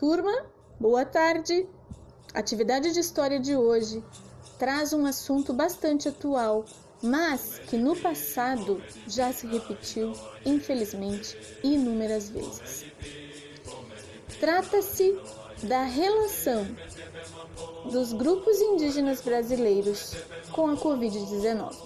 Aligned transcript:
Turma, 0.00 0.46
boa 0.80 1.04
tarde. 1.04 1.68
A 2.32 2.38
atividade 2.38 2.90
de 2.90 3.00
história 3.00 3.38
de 3.38 3.54
hoje 3.54 4.02
traz 4.58 4.94
um 4.94 5.04
assunto 5.04 5.52
bastante 5.52 6.08
atual, 6.08 6.64
mas 7.02 7.60
que 7.68 7.76
no 7.76 7.94
passado 7.94 8.82
já 9.06 9.30
se 9.30 9.46
repetiu, 9.46 10.14
infelizmente, 10.46 11.36
inúmeras 11.62 12.30
vezes. 12.30 12.86
Trata-se 14.40 15.20
da 15.64 15.82
relação 15.82 16.66
dos 17.92 18.14
grupos 18.14 18.58
indígenas 18.58 19.20
brasileiros 19.20 20.16
com 20.50 20.70
a 20.70 20.78
Covid-19. 20.78 21.76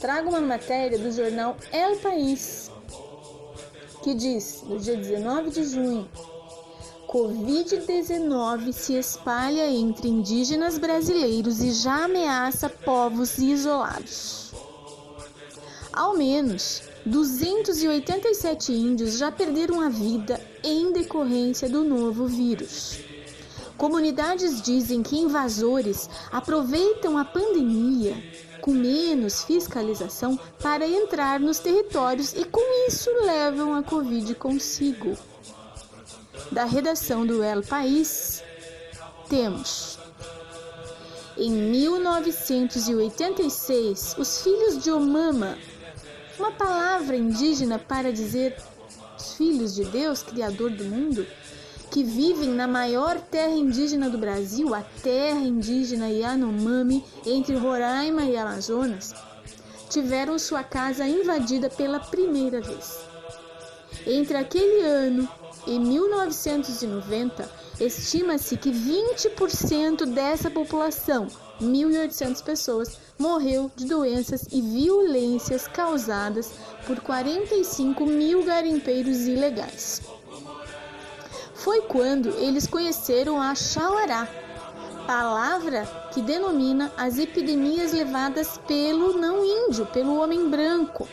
Trago 0.00 0.30
uma 0.30 0.40
matéria 0.40 0.98
do 0.98 1.12
jornal 1.12 1.56
El 1.70 1.96
País, 1.98 2.72
que 4.02 4.14
diz, 4.14 4.64
no 4.64 4.80
dia 4.80 4.96
19 4.96 5.50
de 5.50 5.62
junho, 5.62 6.10
Covid-19 7.08 8.70
se 8.70 8.92
espalha 8.92 9.66
entre 9.70 10.08
indígenas 10.08 10.76
brasileiros 10.76 11.62
e 11.62 11.72
já 11.72 12.04
ameaça 12.04 12.68
povos 12.68 13.38
isolados. 13.38 14.52
Ao 15.90 16.14
menos 16.14 16.82
287 17.06 18.72
índios 18.74 19.16
já 19.16 19.32
perderam 19.32 19.80
a 19.80 19.88
vida 19.88 20.38
em 20.62 20.92
decorrência 20.92 21.66
do 21.66 21.82
novo 21.82 22.26
vírus. 22.26 22.98
Comunidades 23.78 24.60
dizem 24.60 25.02
que 25.02 25.16
invasores 25.16 26.10
aproveitam 26.30 27.16
a 27.16 27.24
pandemia 27.24 28.22
com 28.60 28.72
menos 28.72 29.44
fiscalização 29.44 30.38
para 30.60 30.86
entrar 30.86 31.40
nos 31.40 31.58
territórios 31.58 32.34
e 32.34 32.44
com 32.44 32.86
isso 32.86 33.08
levam 33.24 33.74
a 33.74 33.82
Covid 33.82 34.34
consigo. 34.34 35.16
Da 36.50 36.64
redação 36.64 37.26
do 37.26 37.42
El 37.42 37.62
País, 37.62 38.42
temos 39.28 39.98
em 41.36 41.50
1986, 41.52 44.16
os 44.18 44.40
filhos 44.42 44.82
de 44.82 44.90
Omama, 44.90 45.58
uma 46.38 46.50
palavra 46.50 47.14
indígena 47.16 47.78
para 47.78 48.10
dizer 48.12 48.56
os 49.16 49.34
filhos 49.34 49.74
de 49.74 49.84
Deus, 49.84 50.22
Criador 50.22 50.70
do 50.70 50.84
mundo, 50.84 51.26
que 51.92 52.02
vivem 52.02 52.48
na 52.48 52.66
maior 52.66 53.20
terra 53.20 53.54
indígena 53.54 54.08
do 54.10 54.18
Brasil, 54.18 54.74
a 54.74 54.82
terra 54.82 55.40
indígena 55.40 56.08
Yanomami, 56.08 57.04
entre 57.24 57.54
Roraima 57.56 58.24
e 58.24 58.36
Amazonas, 58.36 59.14
tiveram 59.88 60.36
sua 60.38 60.62
casa 60.64 61.06
invadida 61.06 61.70
pela 61.70 62.00
primeira 62.00 62.60
vez. 62.60 62.98
Entre 64.06 64.36
aquele 64.36 64.82
ano 64.82 65.26
e 65.66 65.78
1990, 65.78 67.48
estima-se 67.80 68.56
que 68.56 68.70
20% 68.70 70.06
dessa 70.06 70.50
população, 70.50 71.26
1.800 71.60 72.42
pessoas, 72.42 72.98
morreu 73.18 73.70
de 73.76 73.86
doenças 73.86 74.46
e 74.50 74.60
violências 74.60 75.66
causadas 75.66 76.52
por 76.86 77.00
45 77.00 78.06
mil 78.06 78.44
garimpeiros 78.44 79.26
ilegais 79.26 80.02
foi 81.58 81.82
quando 81.82 82.28
eles 82.38 82.66
conheceram 82.68 83.42
a 83.42 83.52
Xauará, 83.54 84.28
palavra 85.06 85.84
que 86.14 86.22
denomina 86.22 86.90
as 86.96 87.18
epidemias 87.18 87.92
levadas 87.92 88.56
pelo 88.66 89.18
não 89.18 89.44
índio, 89.44 89.84
pelo 89.86 90.18
homem 90.18 90.48
branco. 90.48 91.08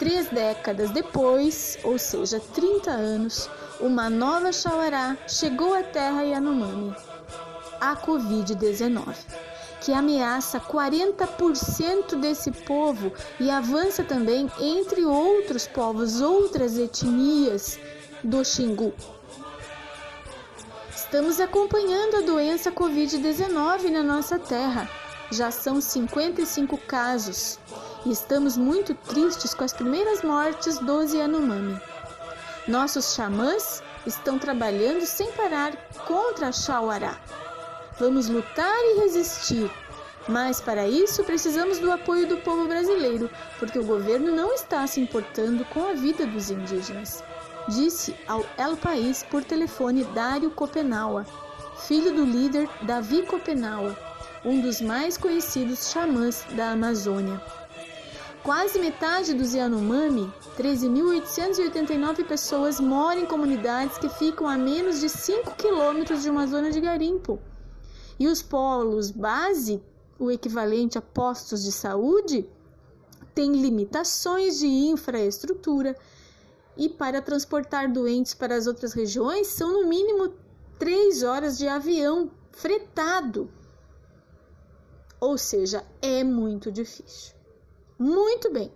Três 0.00 0.30
décadas 0.30 0.90
depois, 0.92 1.76
ou 1.84 1.98
seja, 1.98 2.40
30 2.40 2.90
anos, 2.90 3.50
uma 3.78 4.08
nova 4.08 4.50
Xauará 4.50 5.14
chegou 5.28 5.74
à 5.74 5.82
terra 5.82 6.22
Yanomami, 6.22 6.96
a 7.78 7.94
Covid-19, 7.96 9.14
que 9.82 9.92
ameaça 9.92 10.58
40% 10.58 12.18
desse 12.18 12.50
povo 12.50 13.12
e 13.38 13.50
avança 13.50 14.02
também 14.02 14.50
entre 14.58 15.04
outros 15.04 15.66
povos, 15.66 16.22
outras 16.22 16.78
etnias 16.78 17.78
do 18.24 18.42
Xingu. 18.42 18.94
Estamos 20.96 21.38
acompanhando 21.38 22.16
a 22.16 22.20
doença 22.22 22.72
Covid-19 22.72 23.90
na 23.90 24.02
nossa 24.02 24.38
terra. 24.38 24.88
Já 25.30 25.50
são 25.50 25.78
55 25.78 26.78
casos 26.78 27.58
e 28.04 28.10
estamos 28.10 28.56
muito 28.56 28.94
tristes 28.94 29.54
com 29.54 29.64
as 29.64 29.72
primeiras 29.72 30.22
mortes 30.22 30.78
dos 30.78 31.12
Yanomami. 31.12 31.80
Nossos 32.68 33.14
xamãs 33.14 33.82
estão 34.06 34.38
trabalhando 34.38 35.04
sem 35.06 35.30
parar 35.32 35.76
contra 36.06 36.48
a 36.48 36.52
Xauará. 36.52 37.18
Vamos 37.98 38.28
lutar 38.28 38.78
e 38.82 39.00
resistir, 39.00 39.70
mas 40.28 40.60
para 40.60 40.88
isso 40.88 41.24
precisamos 41.24 41.78
do 41.78 41.90
apoio 41.92 42.26
do 42.26 42.38
povo 42.38 42.66
brasileiro, 42.66 43.30
porque 43.58 43.78
o 43.78 43.84
governo 43.84 44.34
não 44.34 44.52
está 44.54 44.86
se 44.86 45.00
importando 45.00 45.64
com 45.66 45.88
a 45.88 45.94
vida 45.94 46.26
dos 46.26 46.50
indígenas 46.50 47.22
disse 47.68 48.14
ao 48.26 48.44
El 48.58 48.76
País 48.76 49.22
por 49.22 49.44
telefone 49.44 50.04
Dário 50.04 50.50
Copenaua, 50.50 51.24
filho 51.86 52.12
do 52.12 52.24
líder 52.24 52.68
Davi 52.82 53.22
Copenaua, 53.22 53.96
um 54.44 54.60
dos 54.60 54.80
mais 54.80 55.16
conhecidos 55.16 55.90
xamãs 55.90 56.44
da 56.52 56.72
Amazônia. 56.72 57.40
Quase 58.42 58.78
metade 58.78 59.34
dos 59.34 59.52
Yanomami, 59.52 60.32
13.889 60.56 62.26
pessoas, 62.26 62.80
moram 62.80 63.20
em 63.20 63.26
comunidades 63.26 63.98
que 63.98 64.08
ficam 64.08 64.48
a 64.48 64.56
menos 64.56 64.98
de 64.98 65.10
5 65.10 65.56
quilômetros 65.56 66.22
de 66.22 66.30
uma 66.30 66.46
zona 66.46 66.70
de 66.70 66.80
garimpo. 66.80 67.38
E 68.18 68.26
os 68.26 68.40
polos 68.40 69.10
base, 69.10 69.82
o 70.18 70.30
equivalente 70.30 70.96
a 70.96 71.02
postos 71.02 71.62
de 71.62 71.70
saúde, 71.70 72.48
têm 73.34 73.60
limitações 73.60 74.58
de 74.58 74.66
infraestrutura, 74.66 75.94
e 76.78 76.88
para 76.88 77.20
transportar 77.20 77.92
doentes 77.92 78.32
para 78.32 78.54
as 78.54 78.66
outras 78.66 78.94
regiões 78.94 79.48
são 79.48 79.70
no 79.70 79.86
mínimo 79.86 80.32
três 80.78 81.22
horas 81.22 81.58
de 81.58 81.68
avião 81.68 82.30
fretado. 82.52 83.50
Ou 85.20 85.36
seja, 85.36 85.84
é 86.00 86.24
muito 86.24 86.72
difícil. 86.72 87.39
Muito 88.00 88.50
bem. 88.50 88.72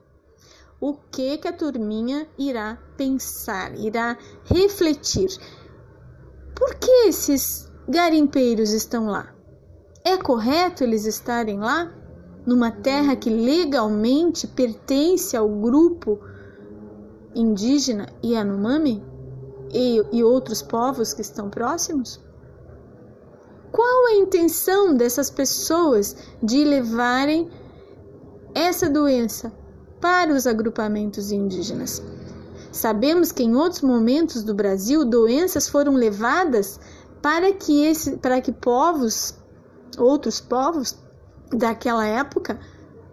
O 0.78 0.92
que, 0.92 1.38
que 1.38 1.48
a 1.48 1.52
turminha 1.52 2.28
irá 2.38 2.78
pensar, 2.94 3.74
irá 3.74 4.18
refletir? 4.44 5.30
Por 6.54 6.74
que 6.74 6.90
esses 7.08 7.72
garimpeiros 7.88 8.70
estão 8.72 9.06
lá? 9.06 9.34
É 10.04 10.18
correto 10.18 10.84
eles 10.84 11.06
estarem 11.06 11.58
lá? 11.58 11.90
Numa 12.44 12.70
terra 12.70 13.16
que 13.16 13.30
legalmente 13.30 14.46
pertence 14.46 15.34
ao 15.34 15.48
grupo 15.48 16.20
indígena 17.34 18.06
Yanomami 18.22 19.02
e, 19.72 20.02
e 20.12 20.22
outros 20.22 20.60
povos 20.60 21.14
que 21.14 21.22
estão 21.22 21.48
próximos? 21.48 22.20
Qual 23.72 24.06
a 24.08 24.16
intenção 24.16 24.94
dessas 24.94 25.30
pessoas 25.30 26.14
de 26.42 26.62
levarem 26.62 27.50
essa 28.54 28.88
doença 28.88 29.52
para 30.00 30.32
os 30.32 30.46
agrupamentos 30.46 31.32
indígenas? 31.32 32.02
Sabemos 32.70 33.30
que 33.30 33.42
em 33.42 33.54
outros 33.54 33.82
momentos 33.82 34.42
do 34.42 34.54
Brasil 34.54 35.04
doenças 35.04 35.68
foram 35.68 35.94
levadas 35.94 36.80
para 37.22 37.52
que 37.52 37.84
esse, 37.84 38.16
para 38.16 38.40
que 38.40 38.52
povos, 38.52 39.34
outros 39.96 40.40
povos 40.40 40.98
daquela 41.50 42.06
época 42.06 42.58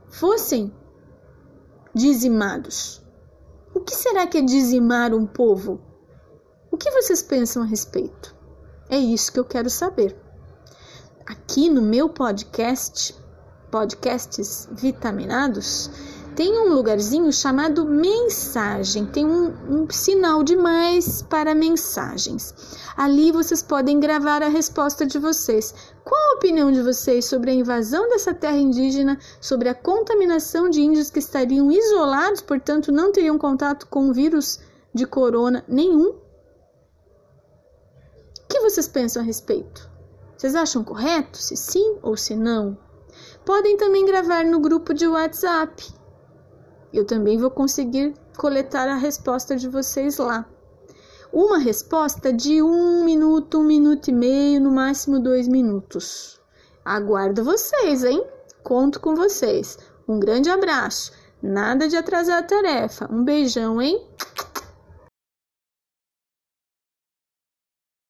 fossem 0.10 0.74
dizimados. 1.94 3.02
O 3.74 3.80
que 3.80 3.96
será 3.96 4.28
que 4.28 4.38
é 4.38 4.42
dizimar 4.42 5.14
um 5.14 5.26
povo? 5.26 5.80
O 6.72 6.78
que 6.78 6.92
vocês 6.92 7.22
pensam 7.22 7.64
a 7.64 7.66
respeito? 7.66 8.36
É 8.90 8.98
isso 8.98 9.32
que 9.32 9.40
eu 9.40 9.46
quero 9.46 9.70
saber. 9.70 10.16
Aqui 11.26 11.70
no 11.70 11.82
meu 11.82 12.10
podcast, 12.10 13.16
podcasts 13.72 14.68
vitaminados, 14.74 15.90
tem 16.36 16.58
um 16.60 16.70
lugarzinho 16.74 17.32
chamado 17.32 17.86
mensagem, 17.86 19.06
tem 19.06 19.26
um, 19.26 19.50
um, 19.70 19.90
sinal 19.90 20.44
de 20.44 20.56
mais 20.56 21.22
para 21.22 21.54
mensagens. 21.54 22.54
Ali 22.96 23.32
vocês 23.32 23.62
podem 23.62 24.00
gravar 24.00 24.42
a 24.42 24.48
resposta 24.48 25.06
de 25.06 25.20
vocês. 25.20 25.74
Qual 26.04 26.32
a 26.32 26.36
opinião 26.36 26.72
de 26.72 26.82
vocês 26.82 27.26
sobre 27.26 27.52
a 27.52 27.54
invasão 27.54 28.08
dessa 28.10 28.34
terra 28.34 28.58
indígena, 28.58 29.20
sobre 29.42 29.68
a 29.68 29.76
contaminação 29.76 30.70
de 30.70 30.82
índios 30.82 31.10
que 31.10 31.20
estariam 31.20 31.72
isolados, 31.72 32.42
portanto 32.42 32.92
não 32.92 33.12
teriam 33.12 33.38
contato 33.38 33.88
com 33.88 34.10
o 34.10 34.14
vírus 34.14 34.60
de 34.94 35.06
corona 35.06 35.66
nenhum? 35.68 36.10
O 36.10 36.22
que 38.48 38.60
vocês 38.62 38.88
pensam 38.88 39.22
a 39.22 39.26
respeito? 39.26 39.90
Vocês 40.38 40.56
acham 40.56 40.84
correto? 40.84 41.38
Se 41.38 41.56
sim 41.58 41.98
ou 42.02 42.16
se 42.16 42.36
não? 42.36 42.78
Podem 43.46 43.78
também 43.78 44.06
gravar 44.06 44.46
no 44.46 44.60
grupo 44.60 44.94
de 44.94 45.08
WhatsApp 45.08 46.02
eu 46.94 47.06
também 47.06 47.38
vou 47.38 47.50
conseguir 47.50 48.14
coletar 48.38 48.88
a 48.88 48.96
resposta 48.96 49.56
de 49.56 49.68
vocês 49.70 50.18
lá. 50.18 50.46
uma 51.32 51.58
resposta 51.58 52.34
de 52.34 52.62
um 52.62 53.06
minuto, 53.06 53.60
um 53.60 53.64
minuto 53.64 54.10
e 54.10 54.12
meio, 54.14 54.60
no 54.60 54.70
máximo 54.70 55.18
dois 55.18 55.48
minutos. 55.48 56.42
Aguardo 56.84 57.46
vocês, 57.46 58.04
hein? 58.04 58.22
Conto 58.62 59.00
com 59.00 59.16
vocês. 59.16 59.78
Um 60.06 60.20
grande 60.20 60.50
abraço. 60.50 61.14
Nada 61.42 61.88
de 61.88 61.96
atrasar 61.96 62.40
a 62.40 62.44
tarefa. 62.44 63.08
Um 63.10 63.24
beijão, 63.24 63.82
hein? 63.82 64.06